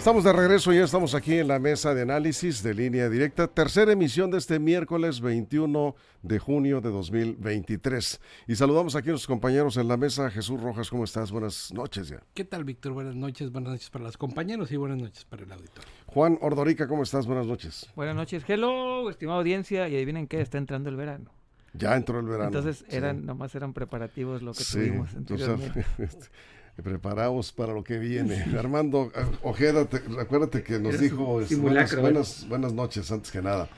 [0.00, 3.92] Estamos de regreso, ya estamos aquí en la mesa de análisis de línea directa, tercera
[3.92, 8.18] emisión de este miércoles 21 de junio de 2023.
[8.46, 10.30] Y saludamos aquí a nuestros compañeros en la mesa.
[10.30, 11.30] Jesús Rojas, ¿cómo estás?
[11.30, 12.22] Buenas noches ya.
[12.32, 12.94] ¿Qué tal, Víctor?
[12.94, 15.84] Buenas noches, buenas noches para los compañeros y buenas noches para el auditor.
[16.06, 17.26] Juan Ordorica, ¿cómo estás?
[17.26, 17.86] Buenas noches.
[17.94, 21.30] Buenas noches, hello, estimada audiencia, y adivinen qué, está entrando el verano.
[21.74, 22.46] Ya entró el verano.
[22.46, 25.84] Entonces eran, nomás eran preparativos lo que tuvimos anteriormente.
[25.98, 26.28] Este,
[26.82, 28.44] preparados para lo que viene.
[28.58, 33.42] Armando eh, Ojeda, te, acuérdate que nos dijo este, buenas, buenas, buenas, noches antes que
[33.42, 33.68] nada.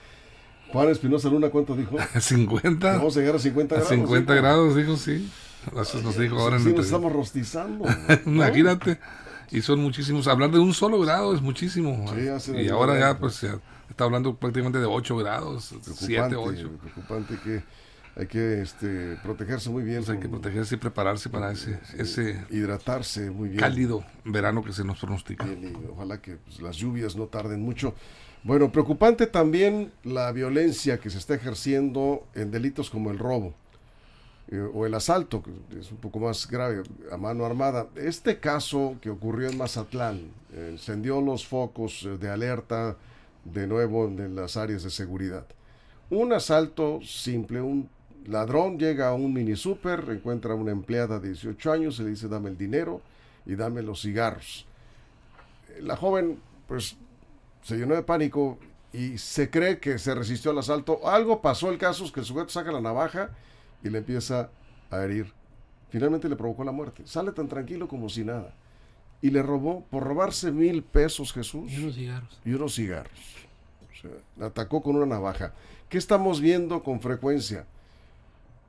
[0.73, 1.97] Juan Espinosa Luna, ¿cuánto dijo?
[2.21, 2.97] 50.
[2.97, 3.93] Vamos a llegar a 50 grados.
[3.93, 5.31] A 50 grados, dijo, sí.
[5.81, 7.85] Eso nos dijo ahora sí, en nos estamos rostizando.
[8.27, 8.99] Imagínate.
[9.51, 10.27] Y son muchísimos.
[10.27, 12.13] Hablar de un solo grado es muchísimo.
[12.41, 15.75] Sí, y ahora ya, pues, ya está hablando prácticamente de 8 grados.
[15.83, 16.71] 7, 8.
[16.81, 17.63] Preocupante que
[18.15, 19.99] hay que este, protegerse muy bien.
[19.99, 23.61] Pues hay que protegerse y prepararse para ese, ese hidratarse muy bien.
[23.61, 25.47] Cálido verano que se nos pronostica.
[25.91, 27.95] ojalá que pues, las lluvias no tarden mucho.
[28.45, 33.55] Bueno, preocupante también la violencia que se está ejerciendo en delitos como el robo
[34.49, 37.87] eh, o el asalto, que es un poco más grave, a mano armada.
[37.95, 42.97] Este caso que ocurrió en Mazatlán encendió los focos eh, de alerta
[43.45, 45.47] de nuevo en las áreas de seguridad.
[46.11, 47.89] Un asalto simple, un
[48.27, 52.11] ladrón llega a un mini super, encuentra a una empleada de 18 años, y le
[52.11, 53.01] dice dame el dinero
[53.47, 54.67] y dame los cigarros.
[55.81, 56.97] La joven pues
[57.63, 58.59] se llenó de pánico
[58.93, 61.09] y se cree que se resistió al asalto.
[61.09, 63.31] Algo pasó, el caso es que el sujeto saca la navaja
[63.83, 64.51] y le empieza
[64.91, 65.33] a herir.
[65.91, 67.03] Finalmente le provocó la muerte.
[67.07, 68.55] Sale tan tranquilo como si nada.
[69.21, 71.71] Y le robó, por robarse mil pesos Jesús.
[71.71, 72.41] Y unos cigarros.
[72.45, 73.21] Y unos cigarros.
[73.91, 75.53] O sea, la atacó con una navaja.
[75.89, 77.67] ¿Qué estamos viendo con frecuencia?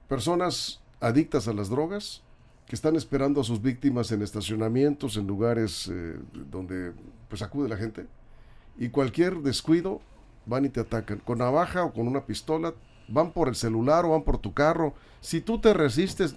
[0.08, 2.22] Personas adictas a las drogas
[2.68, 6.18] que están esperando a sus víctimas en estacionamientos, en lugares eh,
[6.50, 6.94] donde
[7.30, 8.08] pues acude la gente
[8.78, 10.02] y cualquier descuido
[10.46, 12.74] van y te atacan con navaja o con una pistola,
[13.08, 14.94] van por el celular o van por tu carro.
[15.22, 16.35] Si tú te resistes,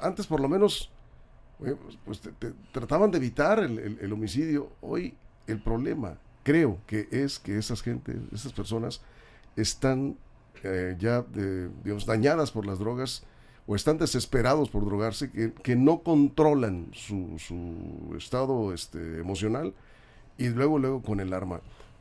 [0.00, 0.90] antes por lo menos
[2.04, 4.70] pues te, trataban de evitar el, homicidio.
[4.80, 5.14] Hoy
[5.46, 9.00] el problema creo que es que esas gente, esas personas
[9.56, 10.16] están
[10.64, 11.24] eh, ya
[11.82, 13.24] digamos, dañadas por las drogas
[13.66, 19.74] o están desesperados por drogarse, que, que no controlan su, su estado este, emocional
[20.38, 21.60] y luego, luego con el arma.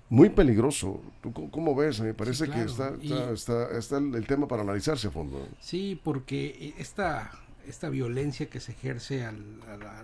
[0.09, 1.01] Muy peligroso.
[1.21, 1.99] ¿Tú cómo ves?
[1.99, 2.93] Me parece que está,
[3.33, 5.45] está, está, el, tema para analizarse a fondo.
[5.59, 7.31] Sí, porque esta,
[7.67, 9.43] esta violencia que se ejerce al,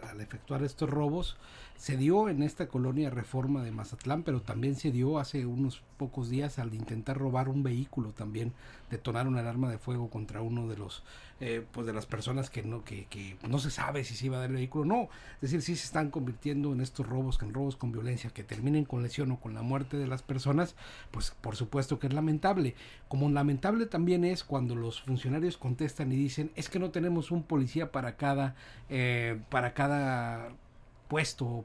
[0.03, 1.37] al efectuar estos robos,
[1.78, 6.29] se dio en esta colonia Reforma de Mazatlán, pero también se dio hace unos pocos
[6.29, 8.53] días al intentar robar un vehículo también,
[8.89, 11.03] detonar una alarma de fuego contra uno de los
[11.39, 14.38] eh, pues de las personas que no que, que, no se sabe si se iba
[14.38, 14.85] a dar el vehículo.
[14.85, 18.45] No es decir sí se están convirtiendo en estos robos en robos con violencia que
[18.45, 20.75] terminen con lesión o con la muerte de las personas
[21.12, 22.75] pues por supuesto que es lamentable.
[23.09, 27.44] Como lamentable también es cuando los funcionarios contestan y dicen es que no tenemos un
[27.44, 28.56] policía para cada
[28.89, 30.53] eh, para cada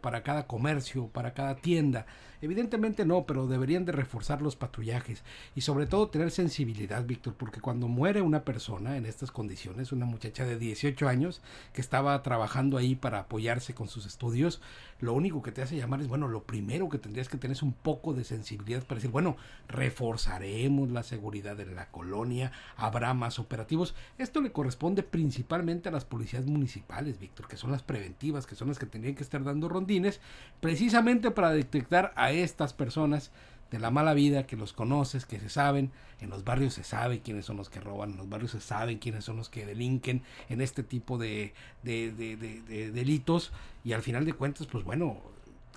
[0.03, 2.07] para cada comercio, para cada tienda.
[2.41, 7.61] Evidentemente no, pero deberían de reforzar los patrullajes y sobre todo tener sensibilidad, Víctor, porque
[7.61, 11.41] cuando muere una persona en estas condiciones, una muchacha de 18 años
[11.73, 14.61] que estaba trabajando ahí para apoyarse con sus estudios,
[15.01, 17.63] lo único que te hace llamar es, bueno, lo primero que tendrías que tener es
[17.63, 19.37] un poco de sensibilidad para decir, bueno,
[19.69, 23.95] reforzaremos la seguridad de la colonia, habrá más operativos.
[24.19, 28.69] Esto le corresponde principalmente a las policías municipales, Víctor, que son las preventivas, que son
[28.69, 30.21] las que tendrían que estar dando rondines,
[30.61, 33.31] precisamente para detectar a estas personas
[33.71, 35.91] de la mala vida que los conoces, que se saben,
[36.21, 38.99] en los barrios se sabe quiénes son los que roban, en los barrios se saben
[38.99, 41.53] quiénes son los que delinquen en este tipo de,
[41.83, 43.53] de, de, delitos
[43.85, 45.19] y al final de cuentas, pues bueno,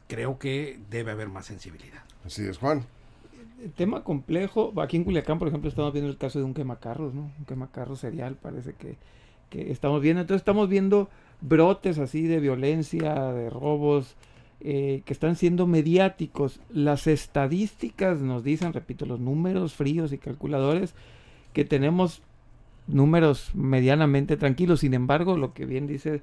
[0.08, 2.02] creo que debe haber más sensibilidad.
[2.26, 2.86] Así es, Juan.
[3.76, 7.32] Tema complejo, aquí en Culiacán, por ejemplo, estamos viendo el caso de un quemacarros, ¿no?
[7.38, 8.98] Un quemacarros serial, parece que,
[9.50, 10.22] que estamos viendo.
[10.22, 11.10] Entonces estamos viendo
[11.42, 14.16] brotes así de violencia, de robos,
[14.64, 16.60] eh, que están siendo mediáticos.
[16.70, 20.94] Las estadísticas nos dicen, repito, los números fríos y calculadores,
[21.54, 22.22] que tenemos
[22.88, 24.82] números medianamente tranquilos.
[24.82, 26.22] Sin embargo, lo que bien dice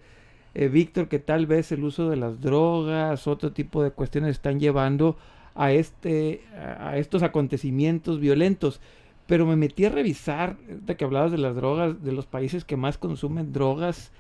[0.55, 4.61] eh, Víctor, que tal vez el uso de las drogas, otro tipo de cuestiones están
[4.61, 5.17] llevando
[5.57, 8.81] a, este, a estos acontecimientos violentos.
[9.27, 12.77] Pero me metí a revisar, de que hablabas de las drogas, de los países que
[12.77, 14.13] más consumen drogas,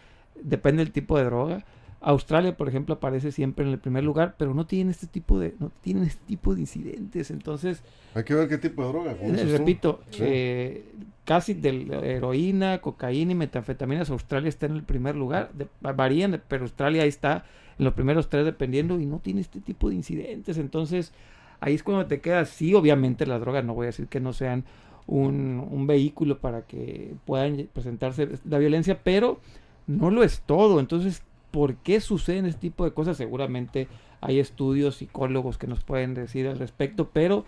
[0.42, 1.64] depende del tipo de droga.
[2.00, 5.54] Australia, por ejemplo, aparece siempre en el primer lugar, pero no tienen este tipo de,
[5.58, 7.30] no tienen este tipo de incidentes.
[7.30, 7.82] Entonces,
[8.14, 9.16] hay que ver qué tipo de droga.
[9.20, 10.84] Eh, repito, eh,
[11.24, 15.50] casi de heroína, cocaína y metanfetaminas, Australia está en el primer lugar.
[15.80, 17.44] varían, pero Australia ahí está
[17.78, 20.56] en los primeros tres dependiendo y no tiene este tipo de incidentes.
[20.56, 21.12] Entonces,
[21.58, 22.48] ahí es cuando te quedas.
[22.48, 24.64] Sí, obviamente las drogas, no voy a decir que no sean
[25.08, 29.40] un, un vehículo para que puedan presentarse la violencia, pero
[29.88, 30.78] no lo es todo.
[30.78, 33.16] Entonces, por qué suceden este tipo de cosas.
[33.16, 33.88] Seguramente
[34.20, 37.44] hay estudios, psicólogos que nos pueden decir al respecto, pero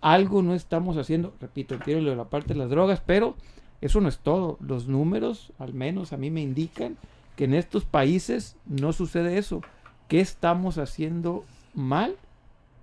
[0.00, 1.34] algo no estamos haciendo.
[1.40, 3.36] Repito, entiendo lo de la parte de las drogas, pero
[3.80, 4.58] eso no es todo.
[4.60, 6.96] Los números, al menos a mí me indican
[7.36, 9.62] que en estos países no sucede eso.
[10.08, 12.16] ¿Qué estamos haciendo mal?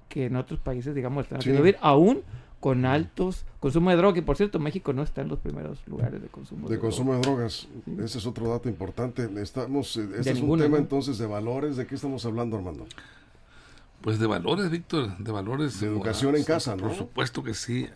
[0.09, 2.21] Que en otros países, digamos, están haciendo bien, aún
[2.61, 6.21] con altos consumo de droga, y por cierto México no está en los primeros lugares
[6.21, 7.67] de consumo de, de consumo de drogas.
[7.99, 9.29] Ese es otro dato importante.
[9.41, 11.75] Estamos, eh, este es un tema entonces de valores.
[11.75, 12.85] ¿De qué estamos hablando, Armando?
[14.01, 15.79] Pues de valores, Víctor, de valores.
[15.79, 16.83] De educación en casa, ¿no?
[16.83, 17.89] Por supuesto que sí.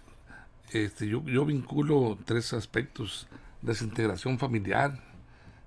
[0.71, 3.27] Este, yo, yo vinculo tres aspectos:
[3.61, 4.99] desintegración familiar,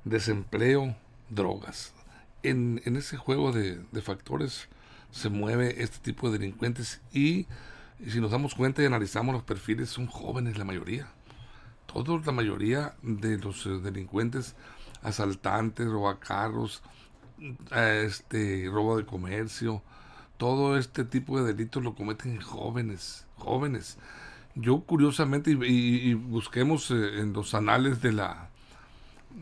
[0.04, 0.94] desempleo,
[1.30, 1.94] drogas.
[2.42, 4.68] En, en ese juego de, de factores
[5.10, 7.46] se mueve este tipo de delincuentes y
[8.00, 11.08] y si nos damos cuenta y analizamos los perfiles, son jóvenes la mayoría.
[11.86, 14.54] Todos, la mayoría de los eh, delincuentes,
[15.02, 16.82] asaltantes, robacarros,
[17.74, 19.82] eh, este, robo de comercio,
[20.36, 23.98] todo este tipo de delitos lo cometen jóvenes, jóvenes.
[24.54, 28.50] Yo curiosamente, y, busquemos eh, en los anales de, la,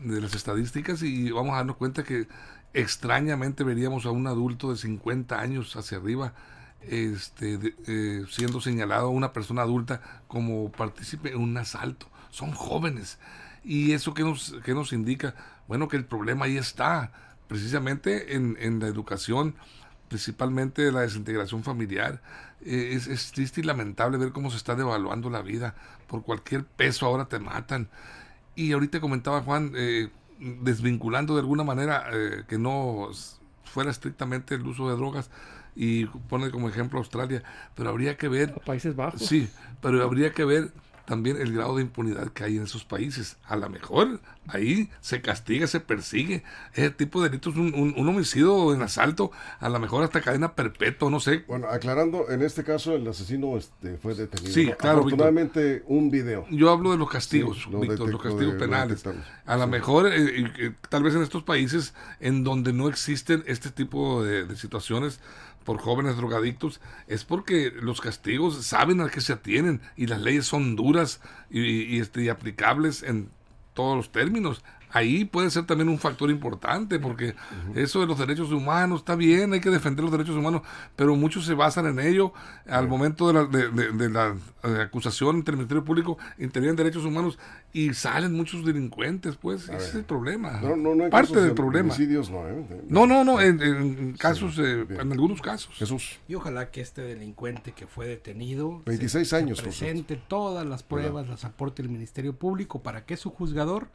[0.03, 2.27] de las estadísticas y vamos a darnos cuenta que
[2.73, 6.33] extrañamente veríamos a un adulto de 50 años hacia arriba
[6.81, 12.07] este, eh, siendo señalado una persona adulta como partícipe en un asalto.
[12.29, 13.19] Son jóvenes.
[13.63, 15.35] ¿Y eso que nos, que nos indica?
[15.67, 17.11] Bueno, que el problema ahí está,
[17.47, 19.55] precisamente en, en la educación,
[20.07, 22.21] principalmente la desintegración familiar.
[22.61, 25.75] Eh, es, es, triste y lamentable ver cómo se está devaluando la vida.
[26.07, 27.89] Por cualquier peso ahora te matan.
[28.55, 30.09] Y ahorita comentaba Juan, eh,
[30.39, 32.09] desvinculando de alguna manera
[32.47, 33.09] que no
[33.63, 35.29] fuera estrictamente el uso de drogas,
[35.77, 37.43] y pone como ejemplo Australia,
[37.75, 38.53] pero habría que ver...
[38.65, 39.21] Países Bajos.
[39.21, 39.47] Sí,
[39.79, 40.71] pero habría que ver
[41.07, 43.37] también el grado de impunidad que hay en esos países.
[43.45, 46.43] A lo mejor ahí se castiga, se persigue.
[46.73, 49.31] Ese tipo de delitos, un, un, homicidio en asalto,
[49.61, 51.45] a lo mejor hasta cadena perpetua, no sé.
[51.47, 54.53] Bueno, aclarando, en este caso el asesino este, fue detenido.
[54.53, 54.99] Sí, claro.
[54.99, 56.45] Afortunadamente, un video.
[56.49, 59.01] Yo hablo de los castigos, Víctor, los castigos penales.
[59.45, 63.71] A lo mejor, eh, eh, tal vez en estos países en donde no existen este
[63.71, 65.21] tipo de, de situaciones,
[65.67, 70.45] por jóvenes drogadictos es porque los castigos saben a qué se atienen y las leyes
[70.45, 71.19] son duras
[71.49, 73.29] y, este, aplicables en
[73.73, 77.35] todos los términos ahí puede ser también un factor importante, porque
[77.75, 80.61] eso de los derechos humanos está bien, hay que defender los derechos humanos,
[80.95, 82.33] pero muchos se basan en ello.
[82.67, 87.37] Al momento de la, de, la eh, acusación ante el Ministerio Público, intervienen derechos humanos
[87.73, 90.59] y salen muchos delincuentes, pues ese es el problema.
[90.61, 91.93] No, no, Parte del problema.
[91.97, 92.83] ¿eh?
[92.89, 95.75] no, no, no, en, casos, eh, en algunos casos.
[95.75, 96.19] Jesús.
[96.27, 101.45] Y ojalá que este delincuente que fue detenido 26 años, presente todas las pruebas, las
[101.45, 103.89] aporte el Ministerio Público para que su juzgador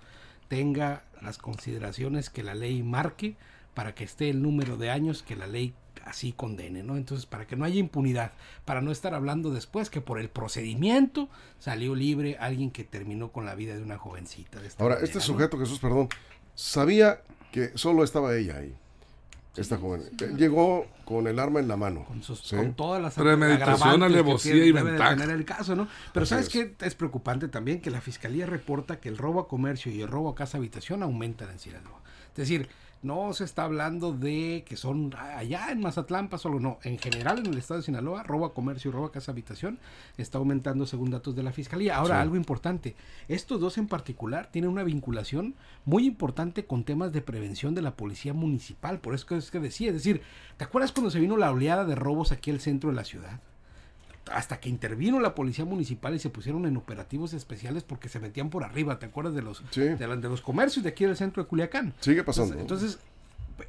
[0.52, 3.36] tenga las consideraciones que la ley marque
[3.72, 5.72] para que esté el número de años que la ley
[6.04, 6.98] así condene, ¿no?
[6.98, 8.32] Entonces, para que no haya impunidad,
[8.66, 13.46] para no estar hablando después que por el procedimiento salió libre alguien que terminó con
[13.46, 14.60] la vida de una jovencita.
[14.76, 16.10] Ahora, este sujeto, Jesús, perdón,
[16.54, 18.76] sabía que solo estaba ella ahí.
[19.56, 20.02] Esta joven.
[20.36, 22.06] Llegó con el arma en la mano.
[22.06, 25.10] Con, con todas las premeditación, alevosía y ventaja.
[25.16, 25.88] tener el caso, ¿no?
[26.14, 26.74] Pero ¿sabes qué?
[26.80, 30.30] Es preocupante también que la fiscalía reporta que el robo a comercio y el robo
[30.30, 32.00] a casa habitación aumentan en Sinaloa.
[32.30, 32.68] Es decir,
[33.02, 36.78] no se está hablando de que son allá en Mazatlán, solo no.
[36.82, 39.78] En general, en el estado de Sinaloa, roba comercio y roba casa habitación
[40.16, 41.96] está aumentando según datos de la fiscalía.
[41.96, 42.94] Ahora, algo importante:
[43.28, 45.54] estos dos en particular tienen una vinculación
[45.84, 49.00] muy importante con temas de prevención de la policía municipal.
[49.00, 50.22] Por eso es que decía, es decir,
[50.56, 53.40] ¿te acuerdas cuando se vino la oleada de robos aquí al centro de la ciudad?
[54.34, 58.50] Hasta que intervino la policía municipal y se pusieron en operativos especiales porque se metían
[58.50, 61.94] por arriba, ¿te acuerdas de los, de, los comercios de aquí del centro de Culiacán?
[62.00, 62.58] Sigue pasando.
[62.58, 62.98] Entonces,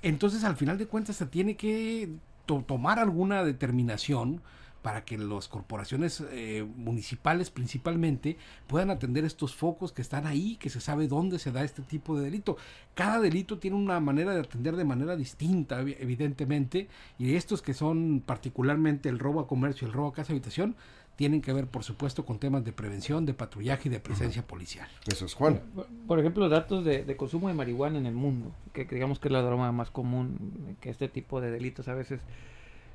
[0.01, 2.09] entonces, al final de cuentas se tiene que
[2.45, 4.41] tomar alguna determinación
[4.83, 8.37] para que las corporaciones eh, municipales principalmente
[8.67, 12.17] puedan atender estos focos que están ahí, que se sabe dónde se da este tipo
[12.17, 12.57] de delito.
[12.93, 18.21] Cada delito tiene una manera de atender de manera distinta, evidentemente, y estos que son
[18.23, 20.75] particularmente el robo a comercio, el robo a casa habitación,
[21.15, 24.89] tienen que ver, por supuesto, con temas de prevención, de patrullaje y de presencia policial.
[25.07, 25.61] Eso es Juan.
[26.07, 29.41] Por ejemplo, datos de, consumo de marihuana en el mundo, que, digamos que es la
[29.41, 32.19] droga más común, que este tipo de delitos a veces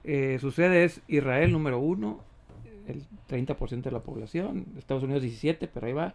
[0.09, 2.21] eh, sucede, es Israel número uno,
[2.87, 6.15] el 30% de la población, Estados Unidos 17, pero ahí va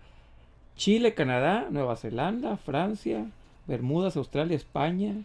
[0.75, 3.27] Chile, Canadá, Nueva Zelanda, Francia,
[3.67, 5.15] Bermudas, Australia, España,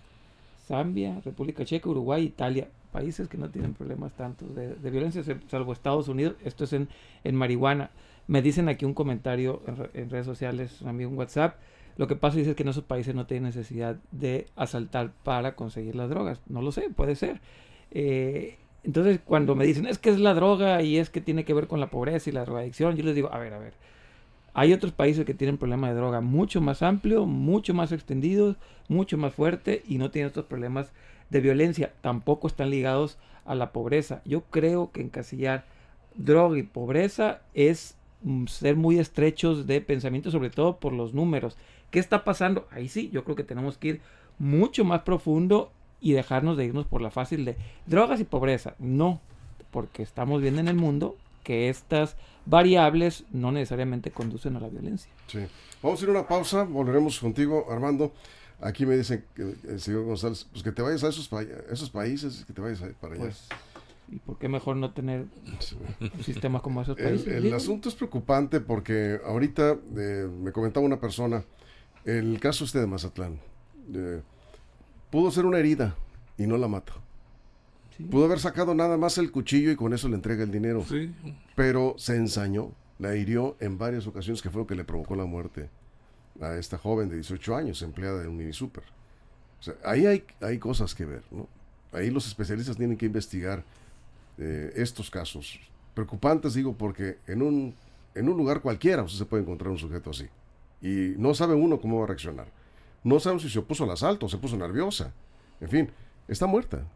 [0.66, 6.08] Zambia, República Checa, Uruguay, Italia países que no tienen problemas tantos de, violencia, salvo Estados
[6.08, 6.34] Unidos.
[6.44, 6.88] Esto es en,
[7.24, 7.90] en marihuana.
[8.26, 9.62] Me dicen aquí un comentario
[9.94, 11.56] en, redes sociales, un amigo en WhatsApp.
[11.96, 15.96] Lo que pasa es que en esos países no tienen necesidad de asaltar para conseguir
[15.96, 16.40] las drogas.
[16.46, 17.40] No lo sé, puede ser.
[17.90, 21.54] Eh, entonces, cuando me dicen es que es la droga y es que tiene que
[21.54, 23.74] ver con la pobreza y la drogadicción, yo les digo, a ver, a ver.
[24.54, 28.56] Hay otros países que tienen problemas de droga mucho más amplio, mucho más extendidos,
[28.88, 30.92] mucho más fuerte y no tienen estos problemas
[31.30, 34.22] de violencia tampoco están ligados a la pobreza.
[34.24, 35.64] Yo creo que encasillar
[36.14, 41.56] droga y pobreza es mm, ser muy estrechos de pensamiento, sobre todo por los números.
[41.90, 42.66] ¿Qué está pasando?
[42.70, 44.00] Ahí sí, yo creo que tenemos que ir
[44.38, 48.74] mucho más profundo y dejarnos de irnos por la fácil de drogas y pobreza.
[48.78, 49.20] No,
[49.70, 55.10] porque estamos viendo en el mundo que estas variables no necesariamente conducen a la violencia.
[55.26, 55.40] Sí.
[55.82, 58.12] Vamos a ir a una pausa, volveremos contigo, Armando.
[58.60, 61.30] Aquí me dicen que el señor González, pues que te vayas a esos,
[61.70, 63.24] esos países, que te vayas para allá.
[63.24, 63.48] Pues,
[64.10, 65.26] ¿y por qué mejor no tener
[66.00, 67.28] un sistema como esos países?
[67.28, 71.44] El, asunto es preocupante porque ahorita eh, me comentaba una persona,
[72.04, 73.38] el caso este de Mazatlán,
[75.10, 75.96] pudo ser una herida
[76.36, 76.92] y no la mata.
[78.10, 80.84] Pudo haber sacado nada más el cuchillo y con eso le entrega el dinero.
[81.56, 85.24] Pero se ensañó, la hirió en varias ocasiones, que fue lo que le provocó la
[85.24, 85.68] muerte
[86.40, 88.84] a esta joven de 18 años, empleada de un mini super.
[89.58, 91.48] O sea, ahí hay, hay cosas que ver, ¿no?
[91.90, 93.64] Ahí los especialistas tienen que investigar
[94.36, 95.58] eh, estos casos.
[95.94, 97.74] Preocupantes, digo, porque en un,
[98.14, 100.26] en un lugar cualquiera usted se puede encontrar un sujeto así.
[100.80, 102.46] Y no sabe uno cómo va a reaccionar.
[103.08, 105.14] No sabe si se opuso al asalto, se puso nerviosa.
[105.60, 105.90] En fin,
[106.28, 106.86] está muerta.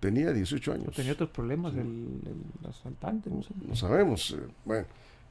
[0.00, 0.94] Tenía 18 años.
[0.96, 2.20] Tenía otros problemas el,
[2.68, 3.30] asaltante.
[3.30, 4.32] No, no sabemos.
[4.32, 4.86] Eh, bueno.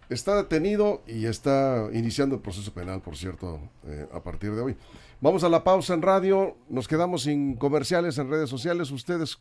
[0.08, 4.78] Está detenido y está iniciando el proceso penal, por cierto, eh, a partir de hoy.
[5.20, 8.92] Vamos a la pausa en radio, nos quedamos sin comerciales en redes sociales.
[8.92, 9.40] ¿Ustedes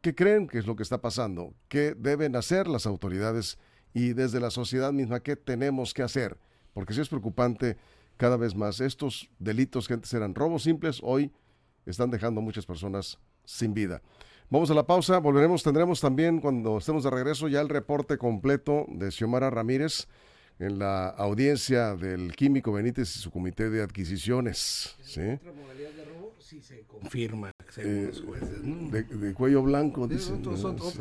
[0.00, 1.52] qué creen que es lo que está pasando?
[1.68, 3.58] ¿Qué deben hacer las autoridades
[3.92, 6.38] y desde la sociedad misma qué tenemos que hacer?
[6.72, 7.76] Porque sí es preocupante
[8.16, 8.80] cada vez más.
[8.80, 11.30] Estos delitos que antes eran robos simples, hoy
[11.84, 14.02] están dejando a muchas personas sin vida.
[14.48, 18.86] Vamos a la pausa, volveremos, tendremos también cuando estemos de regreso ya el reporte completo
[18.88, 20.06] de Xiomara Ramírez
[20.58, 24.96] en la audiencia del químico Benítez y su comité de adquisiciones.
[25.02, 25.20] ¿sí?
[25.20, 29.20] Otra modalidad de robo sí se confirma, según los jueces.
[29.20, 30.42] De, cuello blanco, dicen.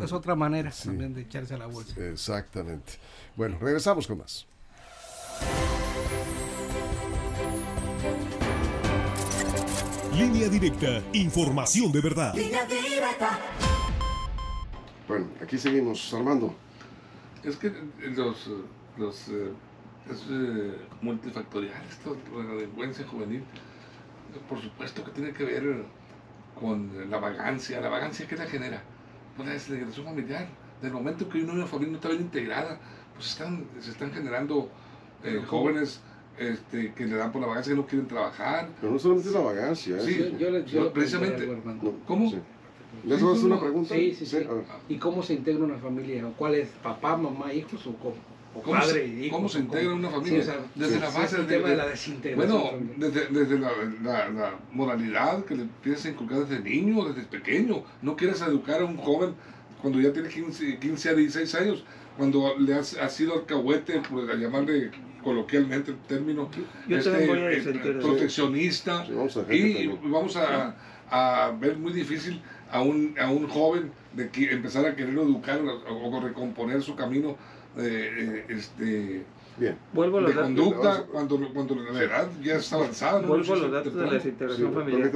[0.04, 2.04] Es, otra manera también de echarse a la bolsa.
[2.10, 2.94] Exactamente.
[3.36, 4.48] Bueno, regresamos con más.
[10.18, 12.34] Línea directa, información de verdad.
[15.10, 16.56] Bueno, aquí seguimos, Armando.
[17.44, 17.74] Es que
[18.16, 18.50] los,
[18.98, 19.52] los eh,
[20.10, 23.44] es eh, multifactorial esto, la delincuencia juvenil.
[24.48, 25.84] Por supuesto que tiene que ver
[26.58, 27.82] con la vagancia.
[27.82, 28.84] ¿La vagancia qué la genera?
[29.36, 30.48] Pues la desintegración familiar.
[30.82, 32.80] Del momento que una familia no está bien integrada,
[33.16, 34.72] pues están, se están generando
[35.26, 36.00] eh, jóvenes
[36.38, 38.70] este, que le dan por la vagancia, que no quieren trabajar.
[38.80, 40.00] Pero no solamente la vagancia.
[40.00, 40.36] Sí,
[40.68, 41.48] yo, precisamente.
[42.06, 42.32] ¿Cómo?
[43.04, 43.94] ¿Le haces una pregunta?
[43.94, 44.38] Sí, sí, sí.
[44.90, 46.24] ¿Y cómo se integra una familia?
[46.38, 46.70] ¿Cuál es?
[46.82, 48.16] ¿Papá, mamá, hijos o cómo?
[48.64, 50.46] ¿Cómo padre se, y hijos, ¿Cómo se integra una familia?
[50.76, 52.50] desde la base del tema de, la desintegración.
[52.50, 53.70] Bueno, desde, desde la,
[54.02, 57.84] la, la, moralidad que le empiezas a inculcar desde niño, desde pequeño.
[58.02, 59.36] No quieres educar a un joven
[59.82, 61.84] cuando ya tiene 15, 15 a 16 años,
[62.18, 64.90] cuando le has, ha sido alcahuete, por llamarle
[65.26, 66.50] coloquialmente el término,
[66.88, 69.06] este, eh, proteccionista,
[69.50, 70.76] y vamos a,
[71.10, 72.40] a, ver muy difícil
[72.72, 77.36] a un, a un joven de que empezar a querer educar o, recomponer su camino
[77.76, 79.24] eh, este,
[79.58, 79.78] Bien.
[79.94, 83.22] Vuelvo a los de conducta cuando, cuando la edad ya está avanzada.
[83.22, 85.12] Vuelvo a los datos de la desintegración sí, familiar.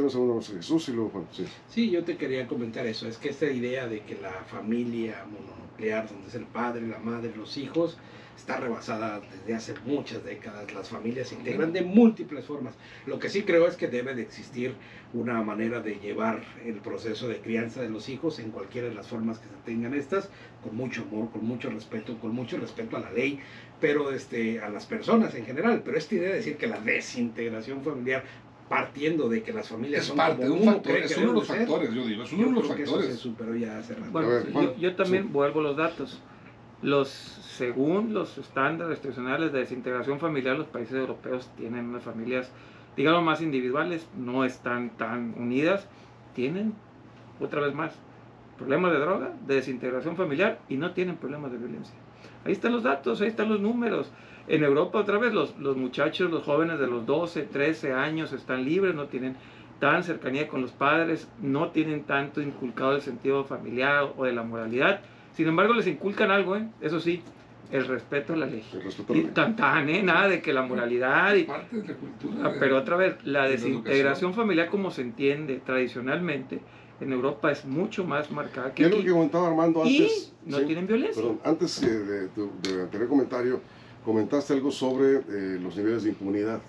[0.55, 1.45] Jesús y luego, sí.
[1.69, 3.05] sí, yo te quería comentar eso.
[3.07, 6.99] Es que esta idea de que la familia mono nuclear, donde es el padre, la
[6.99, 7.97] madre, los hijos,
[8.39, 10.74] está rebasada desde hace muchas décadas.
[10.74, 12.74] Las familias se integran de múltiples formas.
[13.05, 14.74] Lo que sí creo es que debe de existir
[15.13, 19.08] una manera de llevar el proceso de crianza de los hijos en cualquiera de las
[19.08, 20.29] formas que se tengan estas,
[20.63, 23.39] con mucho amor, con mucho respeto, con mucho respeto a la ley,
[23.81, 25.81] pero este, a las personas en general.
[25.84, 28.24] Pero esta idea de decir que la desintegración familiar
[28.69, 31.34] partiendo de que las familias Es son parte de un uno factor, es uno de
[31.34, 33.19] los ser, factores, yo digo, es uno yo de los que eso se factores.
[33.19, 34.12] superó ya hace rato.
[34.12, 35.29] Bueno, ver, yo- también sí.
[35.31, 36.22] vuelvo a los datos.
[36.81, 42.51] Los, según los estándares institucionales de desintegración familiar, los países europeos tienen unas familias,
[42.95, 45.88] digamos, más individuales, no están tan unidas,
[46.33, 46.74] tienen,
[47.39, 48.00] otra vez más,
[48.57, 51.95] problemas de droga, de desintegración familiar y no tienen problemas de violencia.
[52.45, 54.12] Ahí están los datos, ahí están los números.
[54.48, 58.65] En Europa, otra vez, los, los muchachos, los jóvenes de los 12, 13 años están
[58.65, 59.36] libres, no tienen
[59.79, 64.43] tan cercanía con los padres, no tienen tanto inculcado el sentido familiar o de la
[64.43, 65.01] moralidad.
[65.36, 66.67] Sin embargo, les inculcan algo, ¿eh?
[66.81, 67.21] eso sí,
[67.71, 68.63] el respeto a la ley.
[68.74, 69.33] El respeto a Y la ley.
[69.33, 70.03] tan, tan, ¿eh?
[70.03, 71.43] Nada de que la moralidad y...
[71.43, 72.36] parte de la cultura.
[72.43, 74.33] Ah, Pero otra vez, la de la desintegración educación.
[74.33, 76.59] familiar como se entiende tradicionalmente
[77.00, 80.33] en Europa es mucho más marcada que ¿Qué es lo que comentaba Armando Y antes?
[80.45, 81.21] no Sí, tienen violencia.
[81.21, 83.62] Perdón, antes eh, de tu de anterior comentario,
[84.03, 86.59] comentaste algo sobre eh, los niveles de impunidad.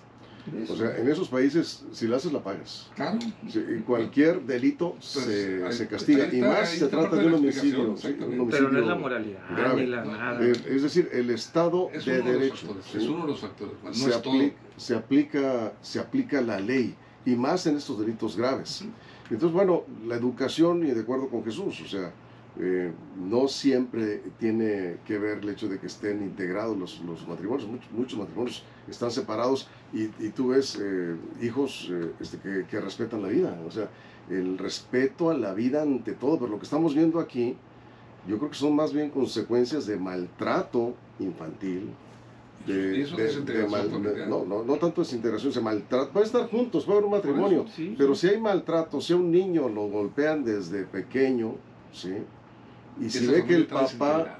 [0.68, 2.90] O sea, en esos países, si lo haces, la pagas.
[2.96, 3.18] Claro.
[3.48, 5.20] Sí, y cualquier delito se,
[5.60, 6.24] Pues, ahí- se castiga.
[6.24, 7.76] ahí y está- más se está trata de de un la homicidio.
[7.76, 8.46] sí, un exactamente.
[8.50, 9.80] Pero no es la homicidio moralidad grave.
[9.82, 10.46] ni la nada.
[10.46, 12.66] Eh, es decir, el Estado Es de de derecho.
[12.66, 12.84] factores.
[12.90, 12.98] ¿sí?
[12.98, 13.74] Es uno de los factores.
[13.82, 14.34] No se, es todo.
[14.34, 16.94] apli- se aplica se aplica la ley
[17.26, 18.84] y más en estos delitos graves.
[19.30, 22.12] Entonces, bueno, la educación y de acuerdo con Jesús, o sea,
[22.58, 27.68] eh, no siempre tiene que ver el hecho de que estén integrados los, los matrimonios,
[27.68, 32.80] muchos, muchos matrimonios están separados y, y tú ves eh, hijos eh, este, que, que
[32.80, 33.88] respetan la vida, o sea,
[34.28, 37.54] el respeto a la vida ante todo, pero lo que estamos viendo aquí,
[38.28, 41.90] yo creo que son más bien consecuencias de maltrato infantil,
[42.66, 44.28] de, Y eso de- es desintegración de mal- familiar.
[44.28, 47.94] no, no, no tanto desintegración, se maltrata, puede estar juntos, puede haber un matrimonio, Sí,
[47.96, 48.26] pero sí.
[48.28, 51.54] si hay maltrato, si a un niño lo golpean desde pequeño,
[51.92, 52.12] ¿sí?
[52.98, 54.38] Y si ve que el papá,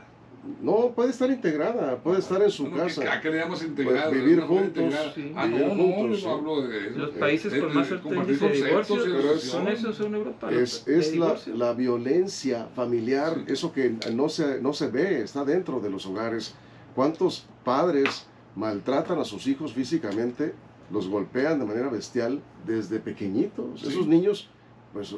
[0.63, 3.13] no, puede estar integrada, puede estar en su que- casa.
[3.13, 3.63] ¿A qué le damos?
[3.63, 5.13] Pues, vivir juntos, integrada.
[5.15, 5.33] sí.
[5.37, 6.27] Ah, vivir no, no, juntos, sí.
[6.27, 6.99] no hablo de eso.
[6.99, 10.51] Los países eh, con más alto índice de divorcio son esos en Europa.
[10.51, 13.53] Es, la, la violencia familiar, Sí.
[13.53, 16.55] eso que no se, no se ve, está dentro de los hogares.
[16.95, 20.55] ¿Cuántos padres maltratan a sus hijos físicamente,
[20.91, 23.81] los golpean de manera bestial desde pequeñitos?
[23.83, 23.89] Sí.
[23.89, 24.49] Esos niños,
[24.95, 25.15] pues...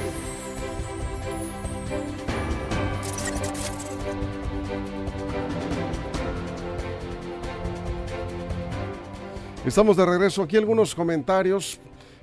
[9.64, 11.79] Estamos de regreso aquí algunos comentarios,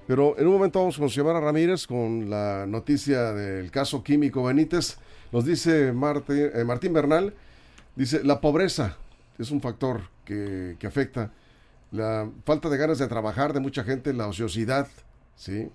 [0.05, 4.97] pero en un momento vamos con Xiomara Ramírez con la noticia del caso químico Benítez.
[5.31, 7.33] Nos dice Martín, eh, Martín Bernal,
[7.95, 8.97] dice, la pobreza
[9.37, 11.31] es un factor que, que afecta
[11.91, 14.89] la falta de ganas de trabajar de mucha gente, la ociosidad,
[15.37, 15.69] ¿sí?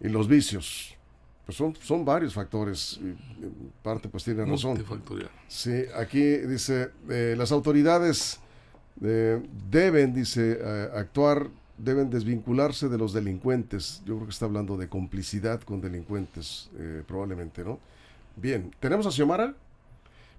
[0.00, 0.96] Y los vicios.
[1.44, 3.00] Pues son, son varios factores.
[3.82, 4.76] parte pues tiene razón.
[5.48, 8.38] Sí, aquí dice, eh, las autoridades
[9.00, 14.02] eh, deben, dice, eh, actuar, deben desvincularse de los delincuentes.
[14.04, 17.78] Yo creo que está hablando de complicidad con delincuentes, eh, probablemente, ¿no?
[18.36, 19.54] Bien, ¿tenemos a Xiomara?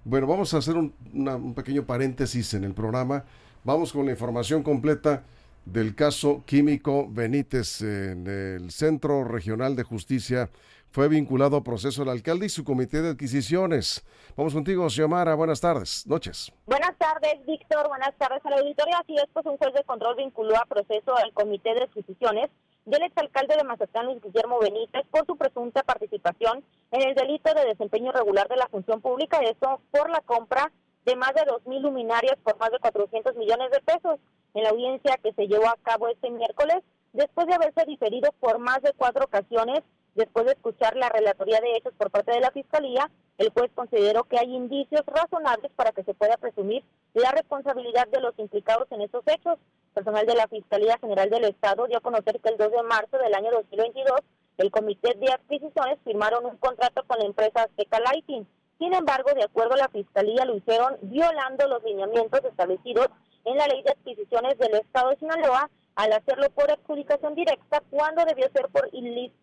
[0.06, 3.24] Bueno, vamos a hacer un, pequeño paréntesis en el programa.
[3.64, 5.24] Vamos con la información completa
[5.66, 10.50] del caso Químico Benítez en el Centro Regional de Justicia.
[10.94, 14.06] Fue vinculado a proceso el alcalde y su comité de adquisiciones.
[14.38, 15.34] Vamos contigo, Xiomara.
[15.34, 16.54] Buenas tardes, noches.
[16.68, 17.88] Buenas tardes, Víctor.
[17.88, 18.96] Buenas tardes al auditorio.
[19.02, 22.52] Así es, pues un juez de control vinculó a proceso al Comité de Adquisiciones
[22.86, 27.66] del exalcalde de Mazatlán, Luis Guillermo Benítez, por su presunta participación en el delito de
[27.66, 30.72] desempeño irregular de la función pública, eso por la compra
[31.06, 34.20] de más de 2.000 luminarias por más de 400 millones de pesos.
[34.54, 38.60] En la audiencia que se llevó a cabo este miércoles, después de haberse diferido por
[38.60, 39.82] más de cuatro ocasiones,
[40.16, 44.24] después de escuchar la relatoría de hechos por parte de la Fiscalía, el juez consideró
[44.26, 49.02] que hay indicios razonables para que se pueda presumir la responsabilidad de los implicados en
[49.02, 49.58] estos hechos.
[49.94, 53.18] Personal de la Fiscalía General del Estado dio a conocer que el 2 de marzo
[53.18, 54.20] del año 2022,
[54.58, 58.48] el Comité de Adquisiciones firmaron un contrato con la empresa Azteca Lighting.
[58.80, 63.08] Sin embargo, de acuerdo a la Fiscalía, lo hicieron violando los lineamientos establecidos
[63.46, 68.26] en la Ley de Adquisiciones del Estado de Sinaloa al hacerlo por adjudicación directa cuando
[68.26, 68.90] debió ser por,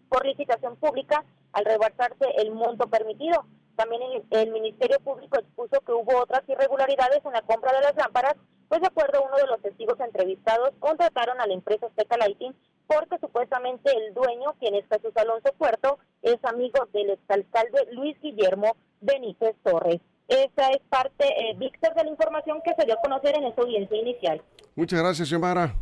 [0.08, 3.44] por licitación pública al rebasarse el monto permitido.
[3.76, 7.96] También el, el Ministerio Público expuso que hubo otras irregularidades en la compra de las
[7.96, 8.34] lámparas,
[8.68, 12.54] pues de acuerdo a uno de los testigos entrevistados, contrataron a la empresa Azteca Lighting
[12.86, 18.76] porque supuestamente el dueño, quien es Jesús Alonso Puerto, es amigo del exalcalde Luis Guillermo
[19.00, 20.00] Benítez Torres.
[20.26, 23.62] Esa es parte, eh, Víctor, de la información que se dio a conocer en esta
[23.62, 24.42] audiencia inicial.
[24.74, 25.74] Muchas gracias, Xiomara.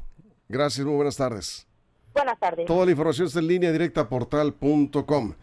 [0.49, 1.67] Gracias, muy buenas tardes.
[2.15, 2.67] Buenas tardes.
[2.67, 5.35] Toda la información está en línea directa portal.com.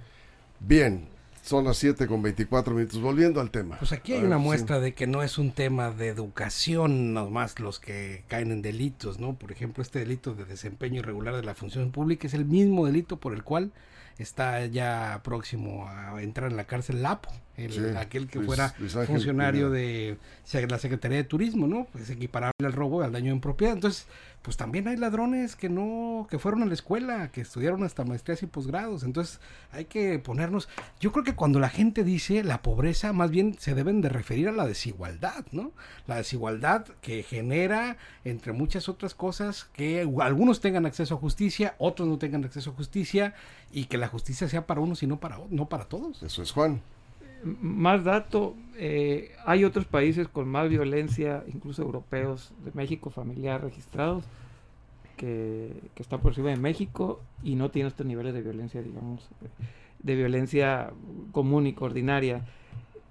[0.60, 1.08] Bien,
[1.44, 3.00] son las 7 con 24 minutos.
[3.00, 3.78] Volviendo al tema.
[3.78, 7.80] Pues aquí hay una muestra de que no es un tema de educación, nomás los
[7.80, 9.36] que caen en delitos, ¿no?
[9.36, 13.18] Por ejemplo, este delito de desempeño irregular de la función pública es el mismo delito
[13.18, 13.72] por el cual
[14.18, 18.70] está ya próximo a entrar en la cárcel Lapo, el, aquel que fuera
[19.06, 20.18] funcionario de
[20.68, 21.86] la Secretaría de Turismo, ¿no?
[21.92, 23.74] Pues equiparable al robo, al daño en propiedad.
[23.74, 24.08] Entonces,
[24.46, 28.44] pues también hay ladrones que no, que fueron a la escuela, que estudiaron hasta maestrías
[28.44, 29.02] y posgrados.
[29.02, 29.40] Entonces,
[29.72, 33.74] hay que ponernos, yo creo que cuando la gente dice la pobreza, más bien se
[33.74, 35.72] deben de referir a la desigualdad, ¿no?
[36.06, 42.08] La desigualdad que genera, entre muchas otras cosas, que algunos tengan acceso a justicia, otros
[42.08, 43.34] no tengan acceso a justicia,
[43.72, 46.22] y que la justicia sea para unos y no para, no para todos.
[46.22, 46.84] Eso es Juan
[47.46, 54.24] más dato, eh, hay otros países con más violencia, incluso europeos, de México, familiar registrados,
[55.16, 59.30] que, están por encima de México y no tienen estos niveles de violencia, digamos,
[60.00, 60.92] de violencia
[61.32, 62.46] común y ordinaria.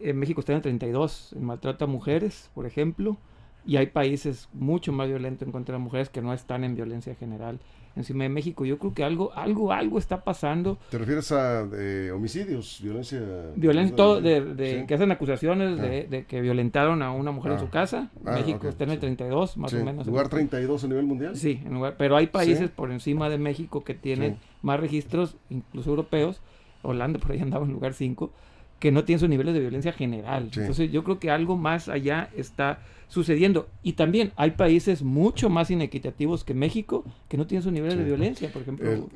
[0.01, 3.17] En México está en 32, en maltrato a mujeres, por ejemplo,
[3.65, 7.15] y hay países mucho más violentos en contra de mujeres que no están en violencia
[7.15, 7.61] general
[7.97, 8.65] encima de México.
[8.65, 10.79] Yo creo que algo, algo, algo está pasando.
[10.91, 11.69] ¿Te refieres a
[12.15, 13.21] homicidios, violencia?
[13.57, 16.29] Violencia, todo, de, que hacen acusaciones de, ah.
[16.29, 17.71] que violentaron a una mujer en su ah.
[17.71, 18.11] casa.
[18.25, 20.07] Ah, México está en el 32, más o menos.
[20.07, 21.37] ¿Lugar 32 a nivel mundial?
[21.37, 25.91] Sí, en lugar, pero hay países por encima de México que tienen más registros, incluso
[25.91, 26.41] europeos.
[26.83, 28.31] Holanda por ahí andaba en lugar 5
[28.85, 30.51] que no tienen sus niveles de violencia general.
[30.55, 33.67] Entonces yo creo que algo más allá está sucediendo.
[33.83, 38.05] Y también hay países mucho más inequitativos que México que no tienen sus niveles de
[38.05, 39.09] violencia, por ejemplo.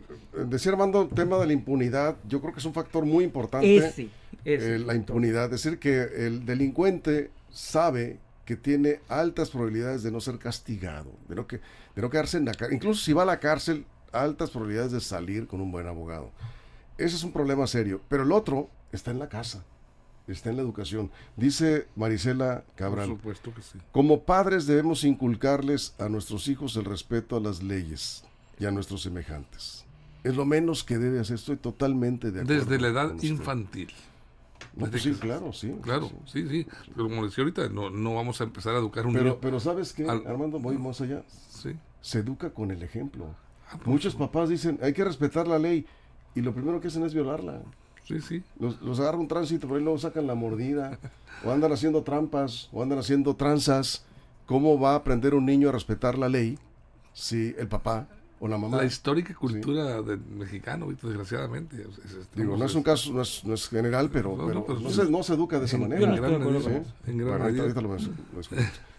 [0.46, 4.10] decía Armando, el tema de la impunidad, yo creo que es un factor muy importante.
[4.46, 10.22] Eh, la impunidad, es decir, que el delincuente sabe que tiene altas probabilidades de no
[10.22, 11.60] ser castigado, de no, que,
[11.94, 12.74] de no quedarse en la cárcel.
[12.74, 16.32] Incluso si va a la cárcel, altas probabilidades de salir con un buen abogado.
[16.96, 18.00] Ese es un problema serio.
[18.08, 19.64] Pero el otro está en la casa,
[20.26, 21.10] está en la educación.
[21.36, 23.08] Dice Marisela Cabral.
[23.08, 23.78] Por supuesto que sí.
[23.92, 28.24] Como padres debemos inculcarles a nuestros hijos el respeto a las leyes
[28.58, 29.84] y a nuestros semejantes.
[30.24, 31.36] Es lo menos que debe hacer.
[31.36, 32.64] Estoy totalmente de acuerdo.
[32.64, 33.88] Desde la edad infantil.
[34.78, 35.74] Pues sí, claro, sí.
[35.82, 36.66] Claro, sí, sí.
[36.94, 39.38] Pero como decía ahorita, no, no vamos a empezar a educar un pero, niño.
[39.40, 40.58] Pero ¿sabes qué, Armando?
[40.58, 41.22] Voy más allá.
[41.28, 41.74] Sí.
[42.00, 43.34] Se educa con el ejemplo.
[43.70, 45.86] Ah, Muchos papás dicen, hay que respetar la ley.
[46.34, 47.62] Y lo primero que hacen es violarla.
[48.08, 48.42] Sí, sí.
[48.58, 50.98] Los, los agarra un tránsito, por ahí luego sacan la mordida,
[51.44, 54.06] o andan haciendo trampas, o andan haciendo tranzas.
[54.46, 56.58] ¿Cómo va a aprender un niño a respetar la ley
[57.12, 58.08] si el papá
[58.40, 58.78] o la mamá?
[58.78, 61.84] La histórica cultura del mexicano, desgraciadamente.
[62.34, 65.10] Digo, no es un caso, no es, no es general, pero, no, pero no, se,
[65.10, 66.02] no, se, educa de esa manera.
[66.02, 67.90] En gran medida, en gran ahorita, lo,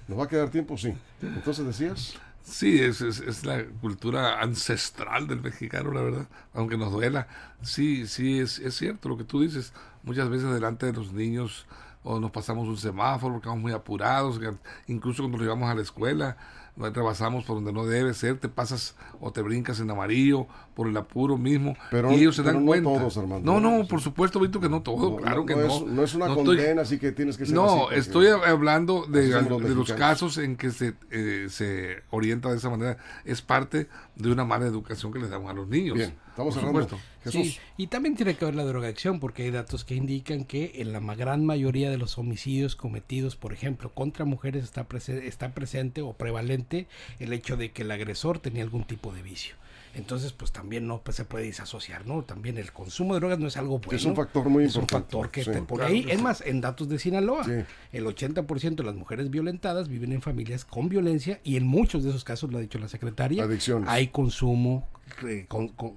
[0.07, 0.77] ¿Nos va a quedar tiempo?
[0.77, 0.93] Sí.
[1.19, 2.13] Entonces decías.
[2.49, 7.27] Sí, es, es, la cultura ancestral del mexicano, la verdad, aunque nos duela.
[7.61, 9.71] Sí, sí, es, es cierto lo que tú dices.
[10.03, 11.67] Muchas veces delante de los niños
[12.03, 14.39] o nos pasamos un semáforo porque estamos muy apurados,
[14.87, 16.37] incluso cuando llegamos a la escuela,
[16.79, 20.95] rebasamos por donde no debe ser, te pasas o te brincas en amarillo por el
[20.95, 22.89] apuro mismo pero, y ellos se dan cuenta.
[22.89, 25.65] No, todos, Armando, no, no, por supuesto, Vito, que no todo, claro que no.
[25.65, 29.75] Es, no es una condena, así que tienes que ser No, estoy hablando de, de
[29.75, 32.97] los casos en que se, eh, se orienta de esa manera.
[33.25, 35.97] Es parte de una mala educación que les damos a los niños.
[35.97, 36.15] Bien,
[36.47, 36.87] estamos.
[37.25, 40.93] Sí, y también tiene que ver la drogadicción, porque hay datos que indican que en
[40.93, 46.13] la gran mayoría de los homicidios cometidos, por ejemplo, contra mujeres está, está presente o
[46.13, 46.87] prevalente
[47.19, 49.55] el hecho de que el agresor tenía algún tipo de vicio.
[49.95, 52.23] Entonces, pues también no pues, se puede disasociar, ¿no?
[52.23, 53.97] También el consumo de drogas no es algo bueno.
[53.97, 55.15] Es un factor muy es importante.
[55.15, 56.05] un factor que te pone ahí.
[56.09, 57.45] Es más, en datos de Sinaloa,
[57.91, 62.09] el 80% de las mujeres violentadas viven en familias con violencia y en muchos de
[62.09, 63.47] esos casos, lo ha dicho la secretaria,
[63.87, 64.87] hay consumo
[65.27, 65.47] eh,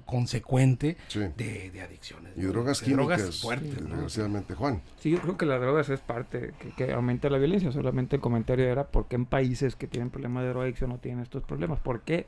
[0.04, 0.96] consecuente
[1.36, 2.32] de, adicciones.
[2.36, 3.40] Y drogas químicas.
[3.40, 4.82] fuertes, desgraciadamente, Juan.
[5.00, 7.70] Sí, yo creo que las drogas es parte que, que, aumenta la violencia.
[7.72, 11.22] Solamente el comentario era por qué en países que tienen problemas de drogadicción no tienen
[11.22, 11.78] estos problemas.
[11.80, 12.26] ¿Por qué?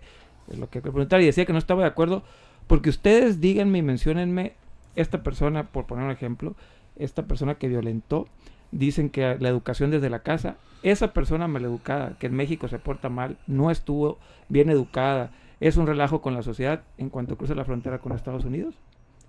[0.51, 1.21] Es lo que preguntar.
[1.21, 2.23] Y decía que no estaba de acuerdo
[2.67, 4.55] porque ustedes díganme y menciónenme
[4.97, 6.55] esta persona, por poner un ejemplo,
[6.97, 8.27] esta persona que violentó,
[8.71, 13.09] dicen que la educación desde la casa, esa persona maleducada, que en México se porta
[13.09, 15.31] mal, no estuvo bien educada,
[15.61, 18.75] es un relajo con la sociedad en cuanto cruza la frontera con Estados Unidos,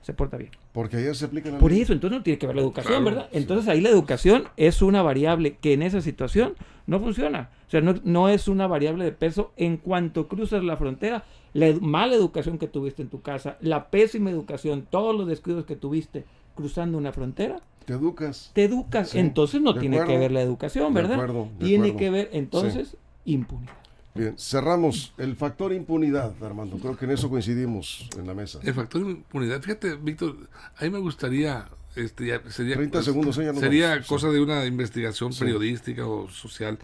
[0.06, 0.52] se porta bien.
[0.72, 3.28] Porque allá se aplica la Por eso, entonces no tiene que ver la educación, ¿verdad?
[3.32, 6.54] Entonces ahí la educación es una variable que en esa situación
[6.86, 7.50] no funciona.
[7.68, 11.24] O sea, no, no es una variable de peso en cuanto cruzas la frontera.
[11.54, 15.76] La mala educación que tuviste en tu casa, la pésima educación, todos los descuidos que
[15.76, 18.52] tuviste cruzando una frontera, Te educas.
[18.54, 19.10] te educas.
[19.10, 21.16] Sí, entonces no de tiene acuerdo, que ver la educación, de ¿verdad?
[21.16, 21.98] acuerdo, de tiene acuerdo.
[21.98, 23.74] que ver entonces impunidad.
[24.16, 26.78] Bien, cerramos el factor impunidad, Armando.
[26.78, 28.60] Creo que en eso coincidimos en la mesa.
[28.64, 30.38] El factor impunidad, fíjate, Víctor,
[30.78, 33.44] a mí me gustaría, este, ya sería, 30 segundos, ¿eh?
[33.46, 35.42] ya nos sería cosa de una investigación Sí.
[35.42, 36.80] periodística o social.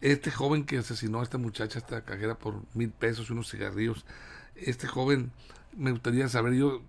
[0.00, 4.06] Este joven que asesinó a esta muchacha, esta cajera, por mil pesos y unos cigarrillos,
[4.56, 5.30] este joven,
[5.76, 6.80] me gustaría saber yo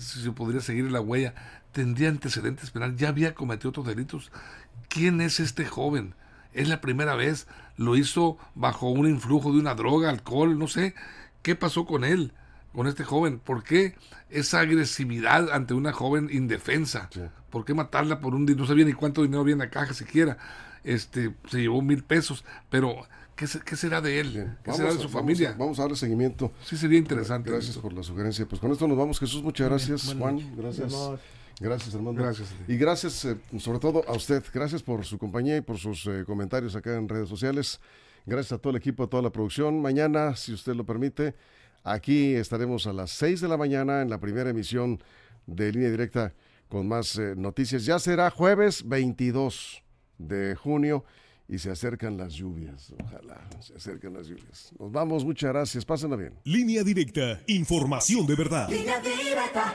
[0.00, 1.34] si se podría seguir la huella,
[1.70, 4.32] tendría antecedentes penales, ya había cometido otros delitos.
[4.88, 6.14] ¿Quién es este joven?
[6.58, 10.94] Es la primera vez, lo hizo bajo un influjo de una droga, alcohol, no sé.
[11.42, 12.32] ¿Qué pasó con él,
[12.72, 13.38] con este joven?
[13.38, 13.94] ¿Por qué
[14.28, 17.08] esa agresividad ante una joven indefensa?
[17.12, 17.20] Sí.
[17.50, 18.62] ¿Por qué matarla por un dinero?
[18.64, 20.36] No sabía ni cuánto dinero había en la caja siquiera.
[20.84, 22.94] Este, se llevó mil pesos, pero
[23.36, 24.30] ¿qué, qué será de él?
[24.32, 25.50] Bien, ¿Qué vamos será de a- su vamos familia?
[25.50, 26.52] a- Vamos a, darle seguimiento.
[26.64, 27.50] Sí, sería interesante.
[27.50, 27.82] Gracias esto.
[27.82, 28.46] por la sugerencia.
[28.46, 29.42] Pues con esto nos vamos, Jesús.
[29.42, 30.40] Muchas gracias, Juan.
[30.56, 30.92] Gracias.
[31.60, 32.22] Gracias, Armando.
[32.22, 32.54] Gracias.
[32.66, 34.42] Y gracias, eh, sobre todo, a usted.
[34.52, 37.80] Gracias por su compañía y por sus eh, comentarios acá en redes sociales.
[38.26, 39.80] Gracias a todo el equipo, a toda la producción.
[39.80, 41.34] Mañana, si usted lo permite,
[41.82, 45.02] aquí estaremos a las 6 de la mañana en la primera emisión
[45.46, 46.34] de Línea Directa
[46.68, 47.84] con más eh, noticias.
[47.84, 49.82] Ya será jueves 22
[50.18, 51.04] de junio
[51.48, 52.92] y se acercan las lluvias.
[53.02, 54.70] Ojalá se acercan las lluvias.
[54.78, 55.84] Nos vamos, muchas gracias.
[55.84, 56.34] Pásenla bien.
[56.44, 58.68] Línea directa, información de verdad.
[58.68, 59.74] Línea directa.